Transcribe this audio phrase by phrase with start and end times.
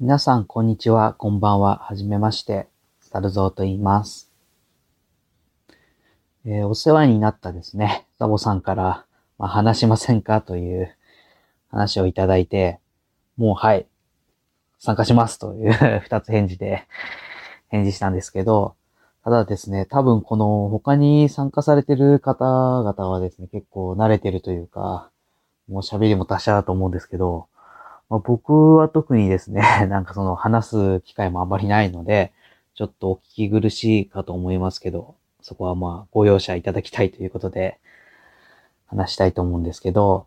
[0.00, 2.66] 皆さん、こんにちは、こんばんは、はじめまして、
[3.00, 4.28] サルゾーと言います。
[6.44, 9.06] えー、お世話になったですね、ザボさんから、
[9.38, 10.40] まあ、話しませんか？
[10.40, 10.92] という
[11.70, 12.80] 話をいただいて、
[13.36, 13.86] もうはい、
[14.80, 15.38] 参加します。
[15.38, 15.72] という
[16.02, 16.88] 二つ返事で
[17.68, 18.74] 返事したんですけど、
[19.22, 25.08] ただですね、多分この他に参加されてる方々はですね、結構慣れてるというか、
[25.68, 27.46] もう喋りも達者だと思うんですけど、
[28.08, 32.32] まあ、僕は特にですね、 なんかその話す機会もあまりないので、
[32.74, 37.78] ちょっとお聞き苦しいかと思いますけど、そこはまあご容赦いただきたいということで
[38.86, 40.26] 話したいと思うんですけど、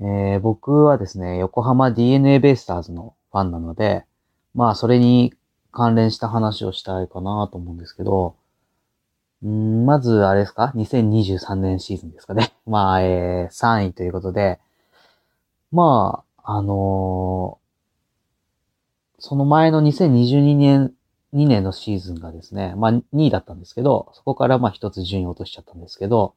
[0.00, 4.04] えー、僕はですね、横浜 DNA ベイスターズのファンなので、
[4.54, 5.34] まあそれに
[5.72, 8.34] 関連した話をしたいかなと思うんですけど、
[9.44, 12.52] んまず、あれですか ?2023 年シーズンですかね。
[12.66, 14.60] まあ、えー、3位ということで、
[15.72, 20.92] まあ、あのー、その前の2022年、
[21.32, 26.34] 2年のシーズンがですね、まあ2位だったんですけど、そこからまあ一つ順位落としちゃったんですけど、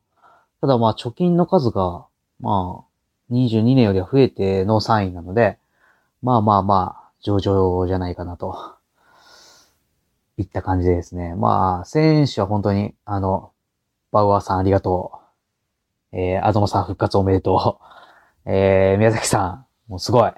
[0.62, 2.06] ただまあ貯金の数が、
[2.40, 5.58] まあ、22年よりは増えての3位なので、
[6.22, 8.76] まあまあまあ、上々じゃないかなと
[10.38, 11.34] いった感じでですね。
[11.34, 13.52] まあ、選手は本当に、あの、
[14.12, 15.24] バウアーさんありがと
[16.12, 16.18] う。
[16.18, 17.80] えー、アドモさん復活おめでと
[18.46, 18.52] う。
[18.52, 20.32] えー、宮崎さん、もうすごい。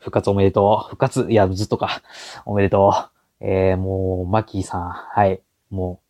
[0.00, 0.88] 復活おめでとう。
[0.88, 2.02] 復活、いや、ずっとか。
[2.44, 2.92] おめでと
[3.40, 3.46] う。
[3.46, 5.40] えー、もう、マキーさん、はい。
[5.70, 6.00] も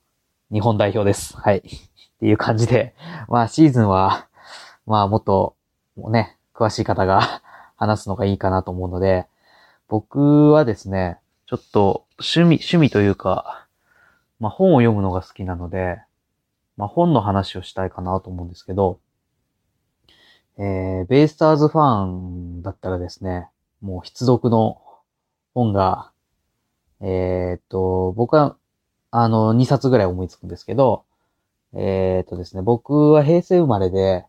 [0.50, 1.36] う、日本代表です。
[1.36, 1.58] はい。
[1.58, 1.62] っ
[2.20, 2.94] ていう感じで、
[3.28, 4.28] まあ、シーズンは、
[4.86, 5.56] まあ、もっと、
[5.94, 7.42] もうね、詳しい方が
[7.76, 9.26] 話すのがいいかなと思うので、
[9.86, 13.66] 僕はですね、ちょっと趣味、趣味というか、
[14.38, 16.00] まあ本を読むのが好きなので、
[16.78, 19.00] まあ本の話をしたいかなと思うんですけど、
[20.62, 23.48] えー、ベイスターズファンだったらですね、
[23.80, 24.82] もう必読の
[25.54, 26.12] 本が、
[27.00, 28.56] えー、っと、僕は、
[29.10, 31.04] あの、2冊ぐらい思いつくんですけど、
[31.72, 34.26] えー、っとですね、僕は平成生まれで、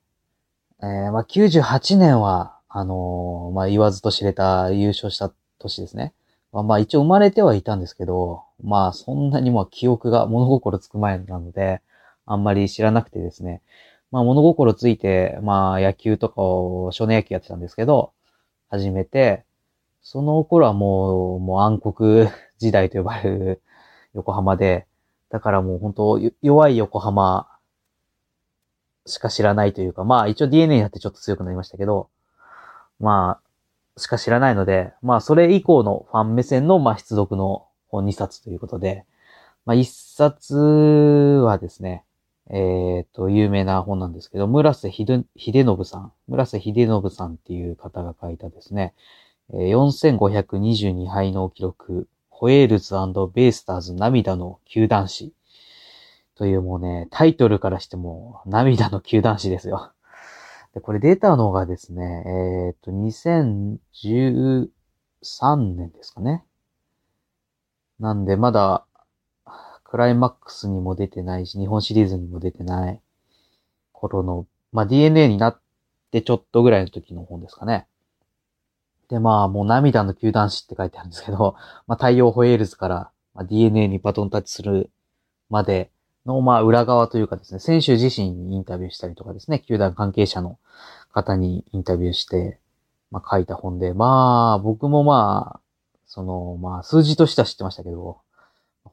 [0.82, 6.14] えー、まあ、98年は、あのまあ、言わずと知れた優勝した年ですね。
[6.54, 11.82] まあまあ一応生まれてはいたんですけど、まあそんなにまあ記憶が物心つく前なので、
[12.26, 13.62] あんまり知らなくてですね。
[14.12, 18.14] まあ物心ついて、まあ野球とかを少年野球やってたんですけど、
[18.70, 19.46] 始めて、
[20.02, 22.28] その頃はもう、もう暗黒
[22.58, 23.62] 時代と呼ばれる
[24.14, 24.88] 横浜で、
[25.30, 27.48] だからもう本当弱い横浜
[29.06, 32.10] しか知らないというか、まあ一応 DNA になってちょっと強くなりましたけど、
[33.00, 33.40] ま
[33.96, 39.06] あしか知らないので、まあそれ以降のファン目線の、まあ必読の本2冊ということで、
[39.66, 42.04] まあ1冊はですね、
[42.54, 48.94] えっ、と、有名な本なんですけど、村瀬秀信さん、村瀬秀信さんっていう方が書いたですね、
[49.54, 52.96] 4522敗の記録、ホエールズ
[53.34, 55.34] ベイスターズ涙の球団史
[56.36, 59.92] というもうね、タイトルからしても涙の球団史ですよ。
[60.74, 63.80] で、これ出たのがですね、えっ、と、2013
[65.56, 66.44] 年ですかね。
[68.00, 68.86] なんで、まだ、
[69.92, 73.02] クライマックスにも出てないし、日本シリーズにも出てない
[73.92, 75.60] 頃の、まあ、DNA になっ
[76.12, 77.88] てちょっとぐらいの時の本ですかね。
[79.10, 81.58] で、まあ、もう涙の球団史って書いてあるんですけど、
[81.88, 84.90] まあ、太陽ホエールズから、まあ、DNA にバトンタッチする
[85.50, 85.92] まで、
[86.26, 90.58] の、まあ、裏側というかですね、選手自身にインタビューしたりとかですね、球団関係者の
[91.12, 92.62] 方にインタビューして、
[93.12, 95.60] まあ、書いた本で、まあ、僕もまあ、
[96.06, 98.20] その、まあ、数字としては知ってましたけど、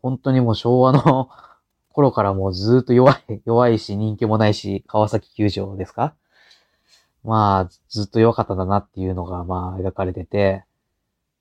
[0.02, 1.28] 本当にもう昭和の
[1.92, 6.14] 頃からもうずっと弱い、 弱いし人気もないし、川崎球場ですか？
[7.24, 10.64] まあ、ずっと弱かったんだなっていうのが、まあ、描かれてて、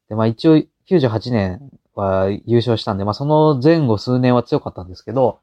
[0.10, 0.58] で、まあ一応
[0.90, 5.40] 98年は優勝したんで、まあその前後数年は強かったんですけど、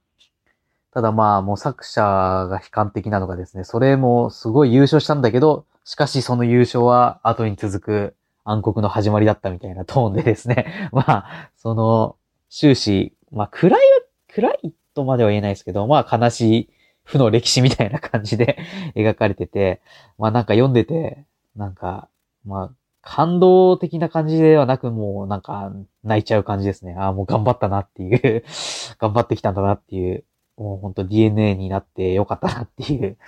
[0.92, 8.14] ただまあ、もう作者が悲観的なのがですね、それもすごい優勝したんだけど、しかしその優勝は後に続く
[8.44, 12.16] 暗黒の始まりだったみたいなトーンでですね、 まあ、その、
[12.48, 13.80] 終始、まあ、暗い、
[14.28, 16.68] 暗いとまでは言えないですけど、まあ、悲しい
[17.04, 18.58] 負の歴史みたいな感じで
[18.96, 19.80] 描かれてて、
[20.18, 21.24] まあなんか読んでて、
[21.56, 22.08] なんか、
[22.44, 22.70] まあ、
[23.02, 25.72] 感動的な感じではなく、もうなんか
[26.02, 26.94] 泣いちゃう感じですね。
[26.98, 28.44] ああ、もう頑張ったなっていう
[28.98, 30.24] 頑張ってきたんだなっていう
[30.56, 33.18] もうほんと DNA になってよかったなっていう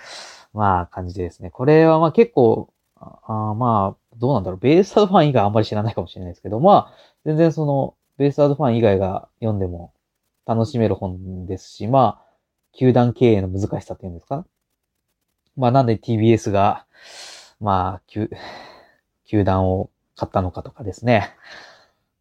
[0.53, 1.51] まあ感じですね。
[1.51, 2.69] これはまあ結構、
[2.99, 4.59] あまあ、どうなんだろう。
[4.59, 6.93] ベイスターズファン以外あんまり知らないかもしれないですけど、まあ、
[7.25, 9.91] 全然その、ベイスターズファン以外が読んでも
[10.47, 12.25] 楽しめる本ですし、まあ、
[12.77, 14.45] 球団経営の難しさっていうんですか？
[15.57, 16.85] まあなんで TBS が、
[17.59, 18.29] まあ、球、
[19.25, 21.35] 球団を買ったのかとかですね。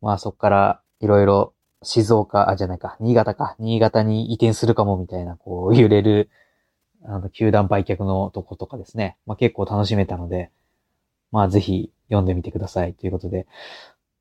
[0.01, 1.53] まあそこからいろいろ
[1.83, 6.31] 静岡、あ、じゃないか、新潟か、新潟に移転するかもみたいな、こう揺れる、
[7.05, 9.17] あの、球団売却のとことかですね。
[9.27, 10.51] まあ結構楽しめたので、
[11.31, 13.47] まあぜひ読んでみてくださいということで。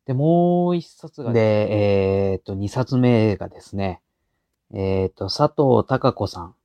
[0.05, 4.01] で、もう一冊が、で、えっ、と、二冊目がですね、
[4.73, 6.55] えっ、と、佐藤孝子さん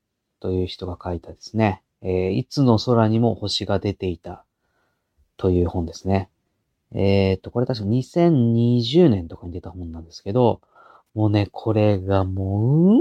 [0.41, 4.45] という人が書いたですね、えーいつの空にも星が出ていた
[5.37, 6.29] という本ですね。
[6.93, 10.61] えっ、と、これ確か2020年とかに出た本なんですけど、
[11.15, 13.01] もうね、これがもう、うーん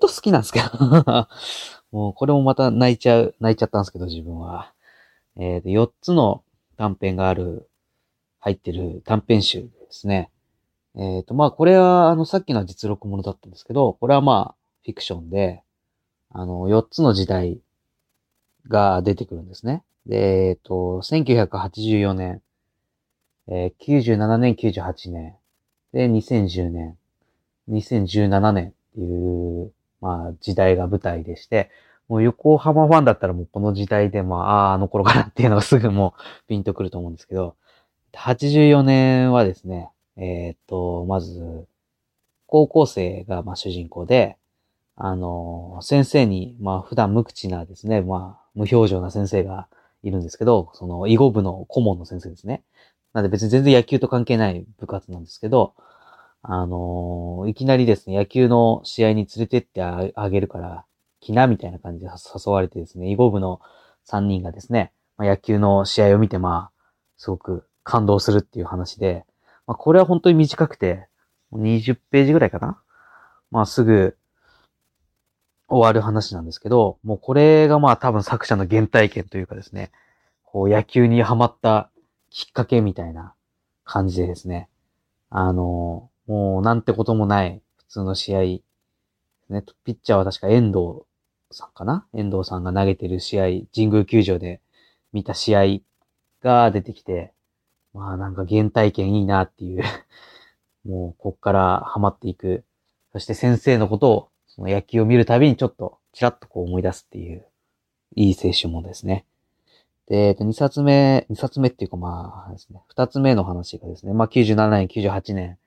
[0.00, 0.66] と好きなんですけど。
[1.92, 4.72] もうこれもまた泣いちゃう、泣いちゃったんですけど、自分は。
[5.36, 6.42] えっ、と、4つの
[6.76, 7.68] 短編がある、
[8.40, 10.30] 入ってる短編集ですね。
[10.96, 14.54] えっ、と、まあ、これは、あの、さっきの実録ものだったんですけど、これはまあ、
[14.84, 15.62] フィクションで、
[16.30, 17.60] あの、4つの時代
[18.68, 19.84] が出てくるんですね。
[20.06, 22.42] で、えっ、と、1984年、
[23.48, 25.36] えー97年、98年、
[25.92, 26.96] で、2010年、
[27.68, 31.70] 2017年っていう、まあ、時代が舞台でして、
[32.08, 37.54] もう横浜ファンだったらもうこの時代で、まあ、ああ、あの頃からっていうのがすぐもうピンとくると思うんですけど、
[38.14, 41.66] 84年はですね、えーっと、まず、
[42.46, 44.36] 高校生がまあ主人公で、
[44.96, 49.68] あの、先生に、まあ普段無口なですね、まあ無表情な先生が
[50.02, 52.62] いるんですけど、その囲碁部の顧問の先生ですね。
[53.12, 55.74] なんで別に全然野球と関係ない部活なんですけど、
[56.42, 60.84] あのいきなりですね、野球の試合に連れてってあげるから、
[61.20, 63.60] 来なみたいな感じで誘われてですね、囲碁部の
[64.08, 66.80] 3人がですね、まあ、野球の試合を見てまあ、
[67.18, 69.24] すごく感動するっていう話で、
[69.66, 71.08] まあこれは本当に短くて、
[71.52, 72.80] 20ページぐらいかな？
[73.50, 74.16] まあすぐ
[75.68, 79.90] 終わる話なんですけど、もうこれがまあ多分作者の原体験というかですね、
[80.44, 81.90] こう野球にハマった
[82.30, 83.34] きっかけみたいな
[83.84, 84.68] 感じでですね、
[85.30, 91.02] あの、もうなんてこともない普通の試合、ね、ピッチャーは確か遠藤
[91.50, 92.06] さんかな？
[92.14, 93.44] 遠藤さんが投げてる試合、
[93.74, 94.60] 神宮球場で
[95.12, 95.62] 見た試合
[96.42, 97.32] が出てきて、
[97.92, 99.82] まあなんか原体験いいなっていう、
[100.84, 102.64] もうこっからハマっていく。
[103.12, 107.46] そして先生のことを、その野球を見るたびにちょっと、ちらっとこう思い出すっていう、
[108.14, 109.26] いい青春もですね。
[110.06, 115.58] で、えっと、2冊目、2冊目っていうかまあですね、2つ目の話がですね、まあ97年、98年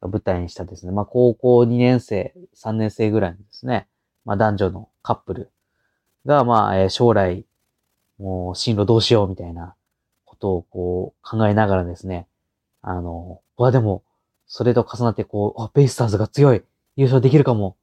[0.00, 3.86] が舞台にしたですね、まあ高校2年生、3年生ぐらいのですね、
[4.24, 5.50] まあ男女のカップル
[6.26, 7.44] がまあ、えー将来、
[8.18, 9.74] もう進路どうしようみたいな
[10.34, 12.26] ことをこう考えながらですね、
[12.82, 14.02] あの、わ、でも、
[14.46, 16.62] それと重なってこう、あ、ベイスターズが強い
[16.96, 17.76] 優勝できるかも。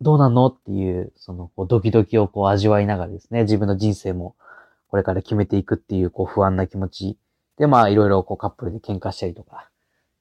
[0.00, 4.34] どうなんのっていう、その、こう、ドキドキをこう味わいながらですね、自分の人生も
[4.88, 7.18] これから決めていくっていう、こう、不安な気持ち。
[7.58, 9.68] で、まあ、いろいろこう、カップルで喧嘩したりとか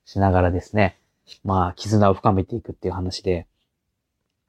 [0.06, 0.98] しながらですね、
[1.44, 3.48] まあ、絆を深めていくっていう話で、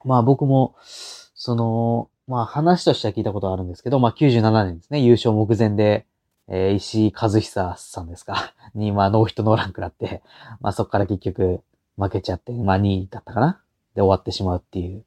[0.05, 6.05] まあ、僕も、その、まあ、話としては聞いたことあるんですけど、まあ、97年ですね、優勝目前で、
[6.49, 8.53] えー石井和久さんですか。
[8.75, 10.21] に、まあ、ノーヒットノーラン食らって、
[10.59, 11.61] まあ、そこから結局
[11.97, 13.61] 負けちゃって、まあ、2位だったかな。
[13.95, 15.03] で終わってしまうっていう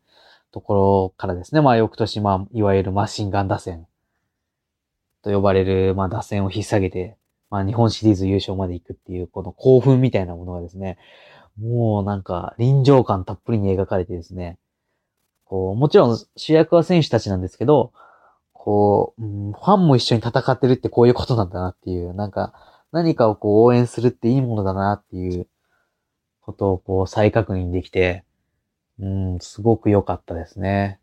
[0.51, 3.87] ところからですね、まあ、翌年、まあ、いわゆるマシンガン打線
[5.23, 7.17] と呼ばれる、まあ、打線を引っ提げて、
[7.51, 10.99] まあ、日本シリーズ優勝まで行くっていう、この興奮みたいなものがですね、
[11.61, 14.57] もうなんか臨場感たっぷりに描かれてですね、
[15.51, 17.93] こう、もちろん主役は選手たちなんですけど、
[18.53, 22.55] こう、ファンも一緒に戦ってるってこういうことなんだなっていう、なんか、
[22.93, 25.49] 何かをこう応援するっていいものだなっていう
[26.41, 28.25] ことをこう再確認できて、
[29.01, 31.01] うん、すごく良かったですね。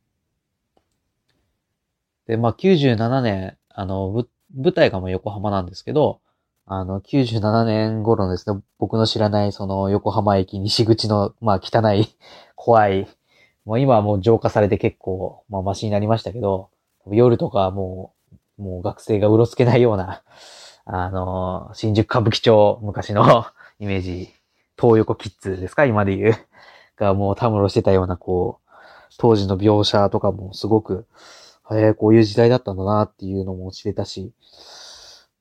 [2.26, 4.26] で、まあ97年、あの、
[4.56, 6.22] 舞台がもう横浜なんですけど、
[6.66, 12.16] あの、97年頃のですね、僕の知らないその横浜駅西口の、まあ汚い、
[12.56, 13.08] 怖い、
[13.68, 16.70] もう今はもう浄化されて結構、まあマシになりましたけど、
[17.12, 18.14] 夜とかも
[18.58, 20.24] う、もう学生がうろつけないような、
[20.86, 23.46] あの、新宿歌舞伎町昔の
[23.80, 24.30] イメージ、
[24.80, 25.84] 東横キッズですか？
[25.86, 26.36] 今で言う。
[26.96, 28.70] がもうたむろしてたような、こう、
[29.20, 31.06] 当時の描写とかもすごく、
[31.70, 34.32] えー、こういう時代だったんだなっていうのも知れたし、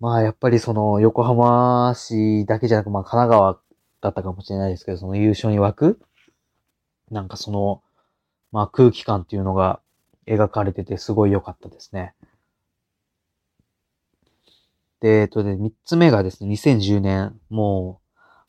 [0.01, 3.59] まあやっぱりその横浜市だけじゃなく、まあ神奈川
[4.01, 6.01] だったかもしれないですけど、その優勝に沸く、
[7.13, 7.83] なんかその、
[8.57, 9.81] まあ空気感っていうのが
[10.27, 12.15] 描かれててすごい良かったですね。
[15.01, 18.01] で、えっとね、三つ目がですね、2010年、も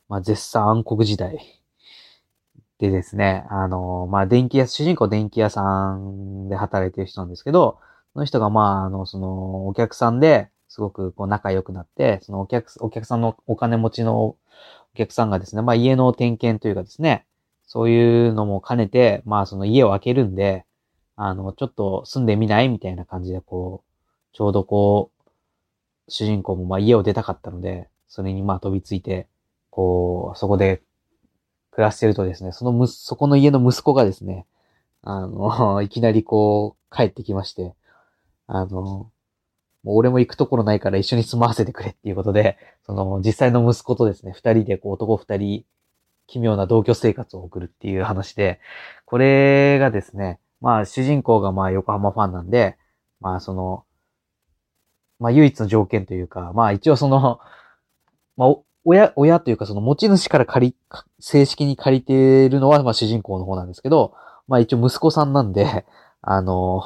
[0.08, 1.60] う、まあ絶賛暗黒時代
[2.78, 7.78] でですね、あの、まあ電気屋、主人公電気屋さんで働いてる人なんですけど、
[8.14, 14.38] その人がまあ、あの、その、お客さんで、すごくこう仲良くなって、そのお客、お客さんのお金持ちのお
[14.94, 17.26] 客さんがですね、まあ家の点検というかですね、
[17.68, 20.64] そういうのも兼ねて、まあその家を開けるんで、
[21.16, 25.30] あの、ちょっと住んでみないみたいな感じで、こう、ちょうどこう、
[26.08, 29.28] 主人公もまあ家を出たかったので、それにまあ飛びついて、
[29.70, 30.82] こう、そこで
[31.70, 34.46] 暮らしてるとですね、そのむ、そこの家の息子がですね、
[35.02, 37.74] あの、 いきなりこう、帰ってきまして、
[38.46, 39.10] あの、
[39.84, 42.56] もう俺も行くところないから一緒に住まわせてくれっていうことで、
[42.86, 45.64] その実際の息子とですね、二人でこう男二人、
[46.28, 48.60] 奇妙な同居生活を送るっていう話で、
[49.06, 52.76] これがですね、まあ主人公がまあ横浜ファンなんで、
[53.20, 53.84] まあその、
[55.18, 57.40] まあ唯一の条件というか、まあ一応その、
[58.36, 60.76] まあ親、親というかその持ち主から借り、
[61.18, 64.14] 正式に借りてるのはまあ主人公の方なんですけど、
[64.46, 65.86] まあ一応息子さんなんで、
[66.20, 66.82] あの、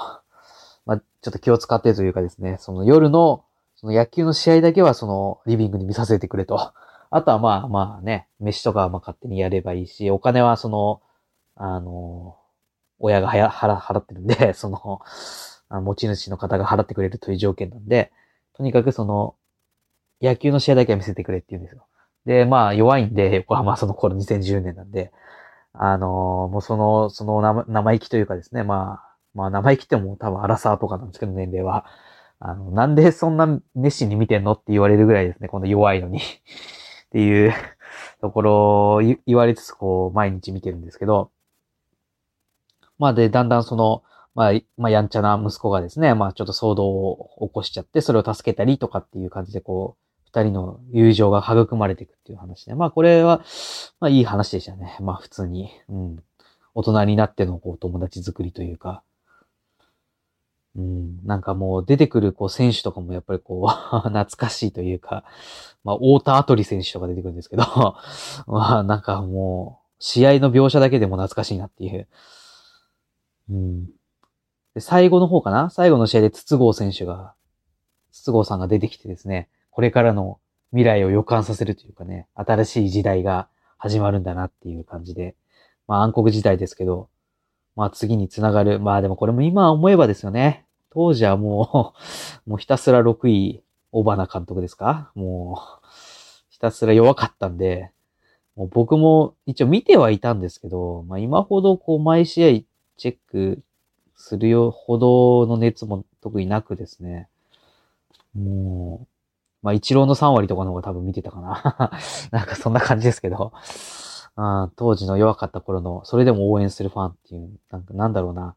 [0.86, 3.44] まあちょっと気を使ってというかですね、その夜の、
[3.74, 6.72] その野球の試合だけはそのリビングに見させてくれと。
[7.12, 11.02] あとはまあまあね、飯とかはまあ勝手にやればいいし、お金はその、
[11.56, 12.38] あの、
[12.98, 15.02] 親がはや払払ってるんで、 その、
[15.82, 18.10] 持ち主の方が払ってくれるという条件なんで、
[18.54, 19.34] とにかくその、
[20.22, 21.86] 野球の試合だけは見せてくれって言うんですよ。
[22.24, 25.12] で、まあ弱いんで、横浜その頃2010年なんで、
[25.74, 31.86] あの、もうその、その生生意気というかですね、まあ、まあ生意気っても多分アラサーとかなんですけど、年齢は。
[32.40, 36.20] あの、なんでそんな熱心に見てんのって言われるぐらいですね、この弱いのに
[37.12, 37.52] っていう
[38.22, 41.30] ところを言われつつ、こう、毎日見てるんですけど、
[42.98, 44.02] まあで、だんだんその、
[44.34, 53.44] まあ、まあ、やんちゃな息子がですね、まあ、ちょっと騒動を起こしちゃって、それを助けたりとかっていう感じで、こう、二人の友情が育まれていくっていう話で、まあ、これは、
[54.00, 54.96] まあ、いい話でしたね。
[55.00, 56.24] まあ、普通に、うん。
[56.74, 59.02] 大人になっての、こう、友達作りというか、
[60.74, 63.68] うん、なんかもう出てくるこう選手とかもやっぱりこう
[64.08, 65.24] 懐かしいというか、
[65.84, 67.62] まあ、太田アトリ選手とか出てくるんですけど
[68.46, 72.08] まあ、なんかもう、試合の描写だけでも懐かしいなっていう。
[73.50, 73.86] うん。
[74.74, 75.70] で、最後の方かな？
[75.70, 77.34] 最後の試合で筒香選手が、
[78.10, 83.48] 筒香さんが出てきてですね、これからの未来を予感させるというかね、新しい時代が
[83.78, 85.36] 始まるんだなっていう感じで、
[85.86, 87.08] まあ暗黒時代ですけど、
[87.76, 88.80] まあ次につながる。
[88.80, 90.64] まあでもこれも今思えばですよね。
[90.90, 91.94] 当時はも
[92.46, 93.62] う、 もうひたすら6位、
[93.92, 95.10] 小花監督ですか？
[95.14, 95.86] もう、
[96.50, 97.90] ひたすら弱かったんで、
[98.56, 102.60] もう僕も一応見てはいたんですけど、まあ今ほどこう毎試合
[102.98, 103.62] チェック
[104.16, 107.28] するよほどの熱も特になくですね。
[108.34, 109.06] もう、
[109.62, 111.92] まあ一郎の3割とかの方が多分見てたかな。
[112.32, 113.52] なんかそんな感じですけど。
[114.36, 118.54] あ当時の弱かった頃の、それでも応援するファンっていう、なんかなんだろうな。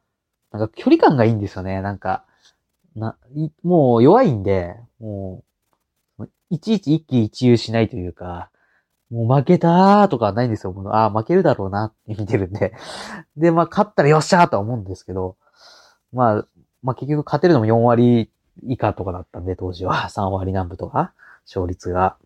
[0.52, 1.82] なんか距離感がいいんですよね。
[1.82, 2.26] なんか、
[2.96, 3.18] な、
[3.64, 5.44] もう弱いんで、も
[6.18, 8.50] う、いちいち一喜一憂しないというか、
[9.12, 10.74] もう負けたーとかはないんですよ。
[10.74, 12.74] もうああ、負けるだろうなって見てるんで。
[13.38, 15.36] で、まあ、勝ったらよっしゃーとは思うんですけど、
[16.14, 16.46] まあ、
[16.82, 18.32] まあ結局勝てるのも4割
[18.64, 20.10] 以下とかだったんで、当時は。
[20.10, 21.14] 3割南部とか、
[21.46, 22.18] 勝率が。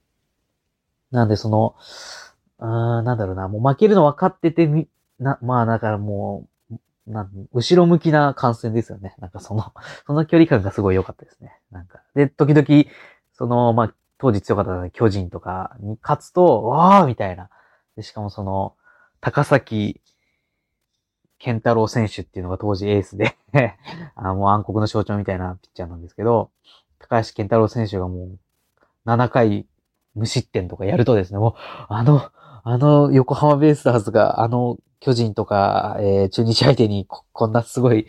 [1.11, 1.75] なんで、その、
[2.59, 4.87] あなんだろうな、もう負けるの分かっててみ、
[5.19, 9.15] な、まあだからもう、なん、後ろ向きな観戦ですよね。
[9.19, 9.73] なんかその、
[10.05, 11.59] その距離感がすごい良かったですね。
[11.71, 12.01] なんか。
[12.13, 12.91] で、時々、
[13.33, 17.49] その、まあ、当時強かった巨人とかに勝つと、わーみたいな。
[17.95, 18.75] で、しかもその、
[19.21, 20.01] 高崎
[21.39, 23.37] 健太郎選手っていうのが当時エースで
[24.15, 26.51] あもう暗黒の象徴みたいなピッチャーなんですけど、
[26.99, 28.39] 高橋健太郎選手がもう、
[29.05, 29.65] 7回
[30.15, 31.53] 無失点とかやるとですね、もう、
[31.87, 32.29] あの、
[32.71, 38.05] あの横浜ベイスターズが、あの巨人とか、えー、中日相手にここんなすごい、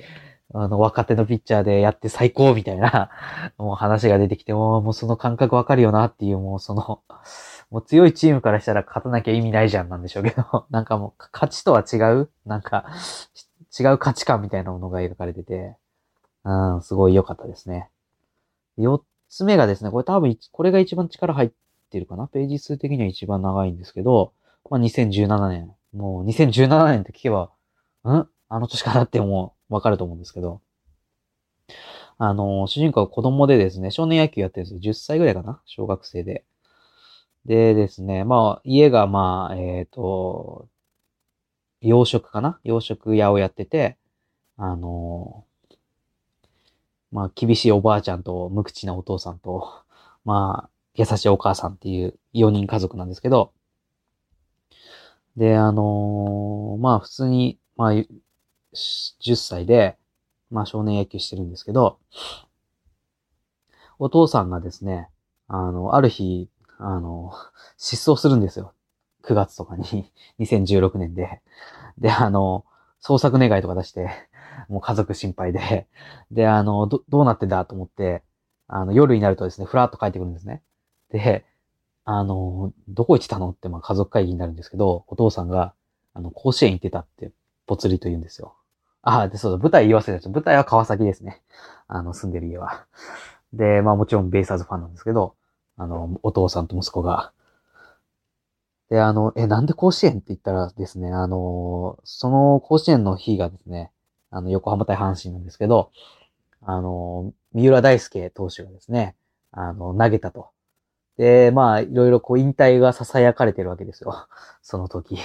[0.53, 3.09] あの、若手のピッチャーでやって最高みたいな、
[3.57, 7.01] もう話が出てきて、もうもうその感覚わかるよなっていう、もうその、
[7.71, 12.85] もう強いチームからしたら勝たなきゃ意味ないじゃんなんでしょうけど、 なんかもう勝ちとは違うなんか、
[13.79, 15.79] 違う価値観みたいなものが描かれてて、
[16.45, 17.89] うん、すごい良かったですね。
[18.77, 21.51] 四つ目がですね、これ多分、これが一番力入っ
[21.89, 22.27] てるかな？
[22.27, 24.35] ページ数的には一番長いんですけど、
[24.69, 25.75] まあ、2017年。
[25.93, 27.51] もう2017年って聞けば、
[28.05, 28.29] ん？
[28.49, 30.61] あの年かなってもわかると思うんですけど。
[32.19, 34.93] あの、主人公は子供でですね、少年野球やってるんですよ。
[34.93, 35.63] 10歳ぐらいかな？
[35.65, 36.45] 小学生で。
[37.47, 40.69] でですね、まあ、家がまあ、えっ、ー、と、
[41.81, 42.61] 洋食かな？
[42.63, 43.97] 洋食屋をやってて、
[44.57, 45.45] あの、
[47.11, 49.73] まあ、厳しいおばあちゃんと無口なお父さんと、
[50.25, 53.53] まあ、優しいお母さんっていう4人家族なんですけど、
[55.41, 59.97] で、あのー、まあ普通に、まあ、10歳で、
[60.51, 61.99] まあ少年野球してるんですけど、
[63.99, 65.09] お父さんがですね、
[65.49, 67.33] あの、ある日、あの、
[67.79, 68.75] 失踪するんですよ。
[69.23, 71.41] 9月とかに、 2016年で、
[71.97, 72.67] で、あの、
[73.03, 74.11] 捜索願いとか出して、
[74.69, 75.89] もう家族心配で、
[76.31, 78.23] で、あの、ど、どうなってんだと思って、
[78.69, 80.63] あの、夜になるとですね、ふらっと帰ってくるんですね。
[81.11, 81.47] で、
[82.05, 85.75] あの、どこ行ってたのって、まあ家族会議になるんですけど、お父さんが、
[86.15, 87.31] あの、甲子園行ってたって、
[87.67, 88.55] ぽつりと言うんですよ。
[89.03, 90.29] ああ、で、そうだ、舞台言い忘れた。
[90.29, 91.43] 舞台は川崎ですね。
[91.89, 92.87] あの、住んでる家は。
[93.53, 95.35] で、まあもちろんベイサーズファンなんですけど、
[95.77, 97.33] あの、お父さんと息子が。
[98.91, 103.93] で、あの、え、なんで甲子園って言ったらですね、あの、その甲子園の日がですね、
[104.31, 105.91] あの、横浜対阪神なんですけど、
[106.63, 109.17] あの、三浦大輔投手がですね、
[109.53, 110.51] あの、投げたと。
[111.21, 114.27] で、まあ、いろいろこう、引退が囁かれてるわけですよ。
[114.63, 115.19] その時。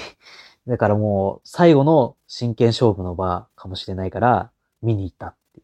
[0.67, 5.61] だからもう、最後の真剣勝負の場かもしれないから、見に行ったって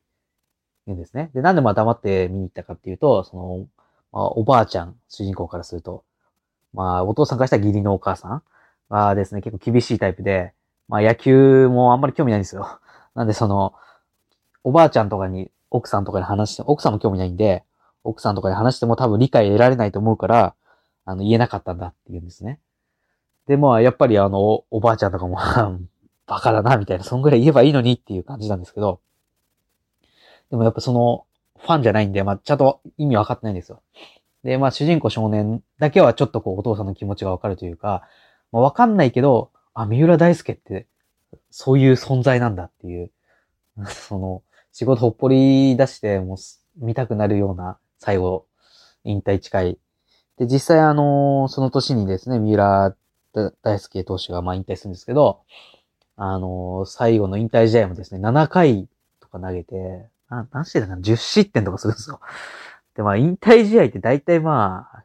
[0.88, 1.32] 言うんですね。
[1.34, 3.68] で、なんでまあ黙って見に行ったかっていうと、その、
[4.14, 6.06] まあ、おばあちゃん、主人公からすると、
[6.74, 8.44] まあ、お父さんからしたら義理のお母さん
[8.88, 10.54] はですね、結構厳しいタイプで、
[10.88, 12.80] まあ野球もあんまり興味ないんですよ。
[13.16, 13.74] なんでその、
[14.64, 17.66] おばあちゃんとかに、奥さんとかに話して、奥さんも興味ないんで、
[18.04, 20.56] 奥さんとかに話しても多分理解得られないと思うから、
[21.06, 22.60] あの、言えなかったんだって言うんですね。
[23.48, 25.38] で、まあ、やっぱりあの、おばあちゃんとかも
[26.28, 29.02] バカだな、みたいな、そんぐらい言えばいいのにっていう感じなんですけど、
[30.50, 31.26] でもやっぱその、
[31.60, 33.82] ファンじゃないんで、まあ、ちゃんと意味分かってないんですよ。
[34.44, 38.08] で、まあ、主人公少年だけはちょっとこう、お父さんの気持ちがわかるというか、
[38.52, 40.88] まあ、わかんないけど、あ、三浦大輔って、
[41.50, 43.12] そういう存在なんだっていう、
[43.88, 46.38] その、仕事ほっぽり出して、もう、
[46.78, 48.48] 見たくなるような、最後、
[49.04, 49.78] 引退近い。
[50.40, 52.96] で、実際あのその年にですね、三浦
[53.62, 55.42] 大輔投手がまあ引退するんですけど、
[56.16, 58.88] あの最後の引退試合もですね、7回
[59.20, 59.76] とか投げて、
[60.30, 62.20] な何してたかな ?10 失点とかするんですよ。
[62.96, 65.04] で、まあ、引退試合って大体まあ、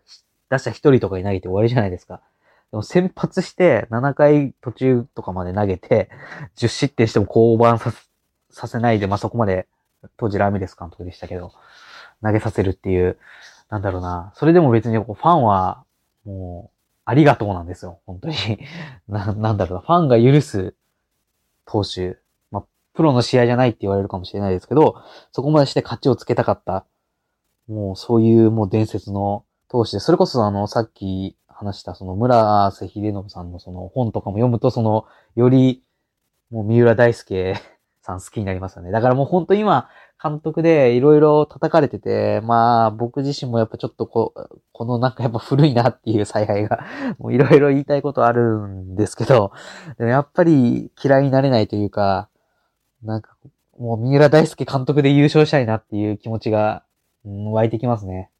[0.48, 2.22] 打者1人とかに投げて終わりじゃないですか。
[2.70, 6.08] でも先発して7回途中とかまで投げて、
[6.56, 7.78] 10失点しても降板
[8.50, 9.66] させないで、まあそこまで、
[10.16, 11.52] 当時ラミレス監督でしたけど、
[12.22, 13.18] 投げさせるっていう、
[13.68, 14.32] なんだろうな。
[14.36, 15.84] それでも別にこうファンは、
[16.24, 18.00] もう、ありがとうなんですよ。
[18.06, 18.34] 本当に。
[19.08, 19.80] な、なんだろうな。
[19.80, 20.74] ファンが許す
[21.64, 22.18] 投手。
[22.50, 24.96] まあ、プロの試合じゃないって言われるかもしれないですけど、
[25.32, 26.84] そこまでして勝ちをつけたかった。
[27.68, 35.82] もうそういうもう伝説の投手で、それこそあの、さっき話したその村瀬秀信さんのその本とかも読むと、その、より、
[36.50, 37.54] もう三浦大輔
[38.02, 38.90] さん好きになりますよね。
[38.92, 39.88] だからもう本当今、
[40.22, 44.32] 監督でいろいろ叩かれてて、まあ僕自身もやっぱちょっとこ、
[44.72, 46.84] このなんかやっぱ古いなっていう采配が、
[47.18, 49.52] もういろいろ言いたいことあるんですけど、
[49.98, 52.28] でもやっぱり嫌いになれないというか、
[53.02, 53.36] なんか
[53.78, 56.82] もう三浦大輔監督で優勝したいなっていう気持ちが、
[57.24, 58.30] うん、湧いてきますね。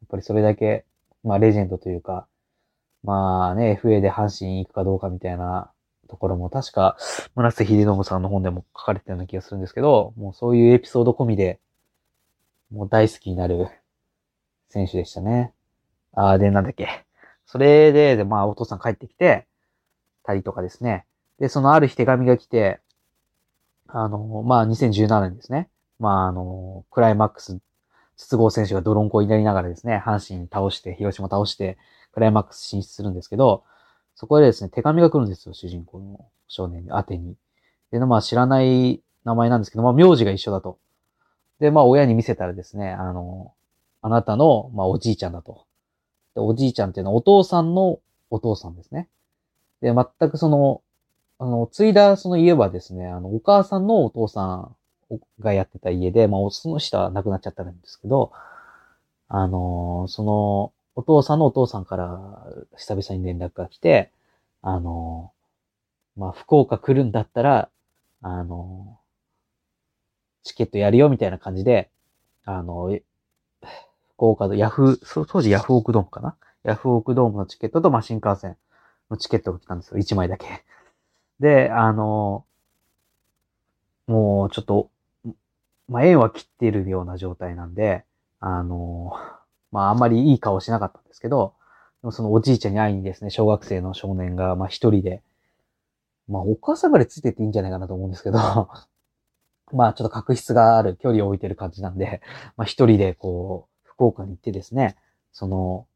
[0.00, 0.84] やっぱりそれだけ、
[1.22, 2.26] まあレジェンドというか、
[3.04, 5.70] まあね、FA で阪神行くかどうかみたいな
[6.08, 6.96] ところも確か、
[7.34, 11.60] 村瀬秀信さんの本でも書かれてたような気がするんですけど、もうそういうエピソード込みで、
[12.70, 13.68] もう大好きになる
[14.68, 15.52] 選手でしたね。
[16.12, 17.04] あー、で、なんだっけ。
[17.46, 19.46] それで、で、まあ、お父さん帰ってきて、
[20.22, 21.04] たりとかですね。
[21.38, 22.80] で、そのある日手紙が来て、
[23.88, 25.68] あの、まあ、2017年ですね。
[25.98, 27.58] まあ、あの、クライマックス、
[28.16, 31.78] 筒香選手がドロンコになりながらですね、阪神倒して、広島倒して、
[32.12, 33.64] クライマックス進出するんですけど、
[34.14, 37.36] そこでですね、手紙が来るんですよ、主人公の少年に、宛てに。
[37.90, 40.78] で、まあ知らない名前なんですけど、まあ名字が一緒だと。
[41.60, 43.52] で、まあ親に見せたらですね、あの、
[44.00, 45.66] あなたの、まあおじいちゃんだと。
[46.34, 49.08] で、おじいちゃんっていうのはお父さんのお父さんですね。
[49.80, 50.82] で、全くその、
[51.38, 54.76] あの、継いだその家はですね、あの、お母さんのお父さん
[55.40, 58.32] がやってた家で、まあ、その人は亡くなっちゃったんですけど、
[59.28, 64.10] あの、その、お父さんのお父さんから久々に連絡が来て、
[64.60, 65.32] あの、
[66.16, 67.70] まあ、福岡来るんだったら、
[68.20, 68.98] あの、
[70.44, 71.90] チケットやるよみたいな感じで、
[72.44, 72.98] あの、
[74.16, 76.36] 福岡のヤフー、当時ヤフオクドームかな？
[76.64, 78.56] ヤフオクドームのチケットと、まあ、新幹線
[79.10, 79.98] のチケットが来たんですよ。
[79.98, 80.64] 1枚だけ。
[81.40, 82.44] で、あの、
[84.06, 84.90] もうちょっと、
[85.88, 88.04] まあ、縁は切っているような状態なんで、
[88.38, 89.12] あの、
[89.72, 91.54] まああんまりいい顔しなかったんですけど、
[92.10, 95.22] そのおじいちゃんに会いにですね、小学生の少年が、まあ一人で、
[96.28, 98.38] まあお母さんぐらいついてっていいんじゃないかなと思うんですけど、
[99.72, 102.20] まあちょっと確執がある距離を置いてる感じなんで、
[102.56, 104.96] まあ一人でこう、福岡に行ってですね、
[105.32, 105.86] その、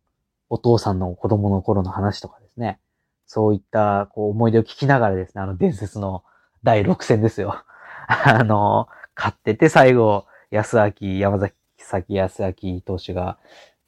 [0.49, 2.79] お父さんの子供の頃の話とかですね、
[3.27, 6.23] そういったこう思い出を聞きながらですね、あの伝説の
[6.63, 7.65] 第6戦ですよ。
[8.07, 8.87] あの、
[9.17, 13.39] 勝ってて最後、安明、山崎崎康明投手が、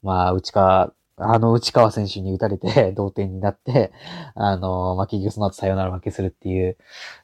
[0.01, 3.91] まあ、内川あの、内川選手に打たれて 同点になって、
[4.35, 6.77] あの、まあ、結局その後サヨナラ負けするっていう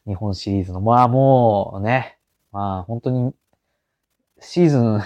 [0.06, 2.18] 日本シリーズの、まあもうね、
[2.52, 3.34] まあ本当に
[4.40, 5.02] シーズン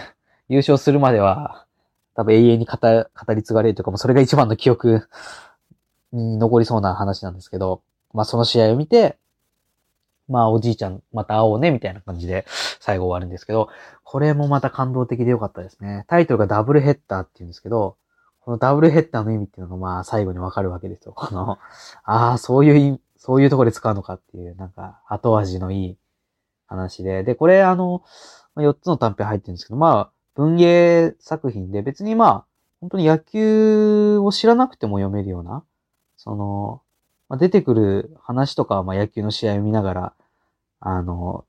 [0.50, 1.66] 優勝するまでは
[2.16, 5.08] 多分永遠に語語り継がれるというか、もうそれが一番の記憶
[6.12, 7.82] に残りそうな話なんですけど、
[8.14, 9.18] まあその試合を見て、
[10.30, 12.46] まあおじいちゃんまた会おうねみたいな感じで
[12.80, 13.70] 最後終わるんですけど、
[14.04, 16.06] これもまた感動的でよかったですね。
[16.08, 17.98] タイトルがダブルヘッダーって言うんですけど、
[18.40, 21.14] このダブルヘッダーの意味っていうのがまあ最後にわかるわけですよ。
[21.14, 21.60] この、
[22.04, 25.98] ああ、そういう、そういうとこで使うのかっていう、なんか後味のいい
[26.68, 27.24] 話で。
[27.24, 28.04] で、これあの、
[28.56, 32.46] 4つの短編入ってるんですけど、まあ、文芸作品で別にまあ、
[32.80, 35.64] 本当に野球を知らなくても読めるような、
[36.16, 36.82] その、
[37.28, 40.14] まあ、出てくる話とかはまあ野球の試合を見ながら、
[40.80, 41.46] あの、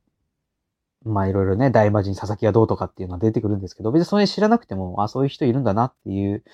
[1.05, 6.45] まあいろいろね、大魔神佐々木がどうとかっていうのは出てくるんですけど、別にそれ知らなくても、あ、そういう人いるんだなっていう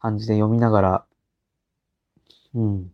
[0.00, 1.04] 感じで読みながら、
[2.54, 2.90] うん。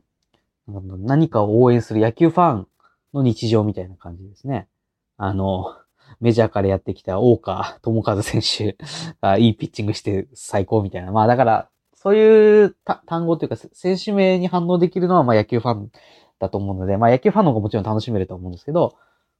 [0.66, 2.68] 何かを応援する野球ファン
[3.14, 4.68] の日常みたいな感じですね。
[5.16, 5.76] あの、
[6.20, 8.76] メジャーからやってきた大川智和選手
[9.22, 11.12] がいいピッチングして最高みたいな。
[11.12, 15.90] まあだから、そういう単語というか、選手名に反応できるのはまあ野球ファン
[16.38, 18.96] だと思うので、まあ野球ファンの方がもちろん楽しめると思うんですけど、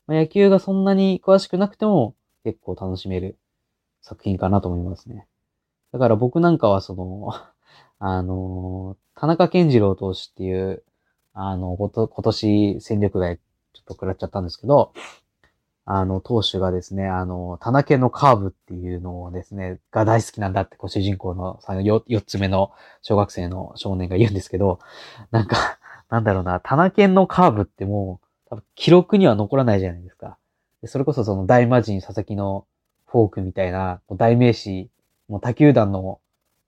[0.06, 2.14] まあ、野球がそんなに詳しくなくても
[2.44, 3.38] 結構楽しめる
[4.02, 5.26] 作品かなと思いますね。
[5.92, 7.34] だから僕なんかはその、
[7.98, 10.82] あの、田中健次郎投手っていう、
[11.32, 14.92] あの、こと今年戦力外ちょっと食らっちゃったんですけど、
[15.88, 24.80] あの、投手がですね、あの、田中のカーブっていうのをですね、が大好きなんだって、こう主人公の4、4つ目の小学生の少年が言うんですけど、
[25.30, 25.78] なんか、
[26.10, 28.25] なんだろうな、田中のカーブってもう、
[28.74, 30.38] 記録には残らないじゃないですか。
[30.84, 32.66] それこそその大魔神佐々木の
[33.06, 34.90] フォークみたいな、代名詞、
[35.28, 36.20] もう他球団の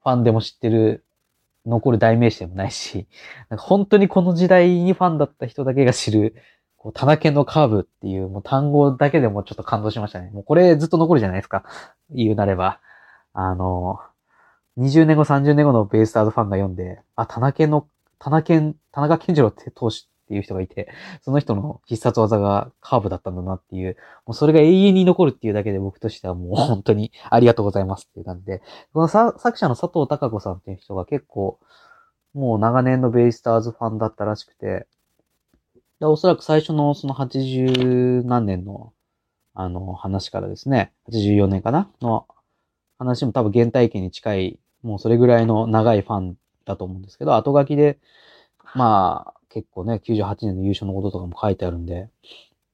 [0.02, 1.04] ファンでも知ってる、
[1.66, 3.06] 残る代名詞でもないし、
[3.50, 6.34] なんか本当にこの時代にファンだった人だけが知る、
[6.76, 10.30] こう、タナケのカーブっていうもう単語だけでもちょっと感動しましたね。
[10.30, 11.64] もうこれずっと残るじゃないですか。
[12.10, 12.80] 言うなれば。
[13.32, 14.00] あの、
[14.78, 20.90] 20年後、30年後のベイスターズファンが読んで、あ、タナケの、タナケン、田中健次郎って投手っていう人がいて、
[21.22, 28.60] その人の必殺技がカーブだったんだなっていう、もうそれが永遠に残るっていうだけで僕としてはもう本当にありがとうございますっていう感じで、
[28.92, 31.58] この作者の佐藤隆子さんっていう人が結構、
[32.34, 34.86] もう長年のベイスターズファンだったらしくて、
[35.98, 38.92] でおそらく最初のその80何年の
[39.54, 41.90] あの話からですね、84年かな？
[42.00, 42.28] の
[42.98, 47.98] 話も多分原体験に近い、もうそれぐらいの長いファンだと思うんですけど、後書きで、
[48.74, 52.08] まあ、結構ね、98年の優勝のこととかも書いてあるんで、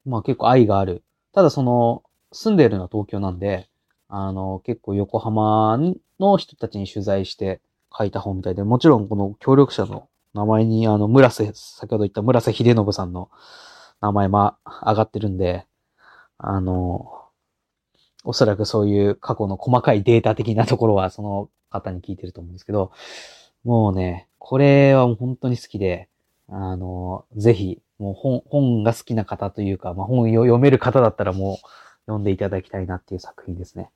[0.05, 1.03] まあ結構愛がある。
[1.33, 3.69] ただその、住んでいるのは東京なんで、
[4.07, 5.77] あの、結構横浜
[6.19, 7.61] の人たちに取材して
[7.97, 13.29] 書いた本みたいで、もちろんこの協力者の名前に、あの、村瀬、先ほど言った村瀬秀信さんの
[14.01, 15.65] 名前も上がってるんで、
[16.37, 17.11] あの、
[18.23, 22.91] おそらくそういう過去の細かいデータ的なところはその方に聞いてると思うんですけど、
[23.63, 26.09] もうね、これは本当に好きで、
[26.49, 31.67] あの、ぜひ、もう本、本が好きな方というか、まあ、本を読める方だったらもう
[32.05, 33.89] 読んでいただきたいなっていう作品ですね。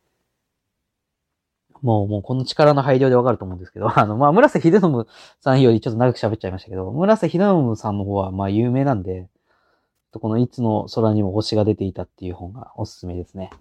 [1.81, 5.05] もう、もうこの力の配慮でわかると思うんですけど、 あの、まあ、村瀬秀信
[5.41, 9.29] さんよりちょっと長く喋っちゃいましたけど、村瀬秀信さんの方は、まあ、有名なんで、
[10.11, 13.51] このいつの空にも星が出ていたっていう本がおすすめですね。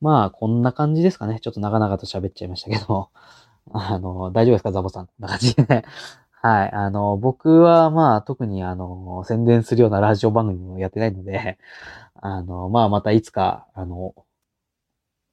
[0.00, 1.40] まあ、こんな感じですかね。
[1.40, 3.10] ちょっと長々と喋っちゃいましたけど、
[3.72, 4.72] あの、大丈夫ですか？
[4.72, 5.06] ザボさん。
[5.06, 5.84] こんな感じで、ね。
[6.46, 6.70] はい。
[6.72, 11.58] あの、僕はまあ特にあの、宣伝するようなラジオ番組もやってないので、
[12.16, 14.14] あの、まあまたいつか、あの、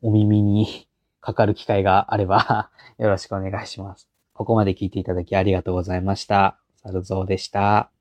[0.01, 0.87] お耳に
[1.21, 4.07] かかる機会があれば よろしくお願いします。
[4.33, 6.57] ここまで聞いていただきありがとうございました。
[6.75, 7.91] サルゾウでした。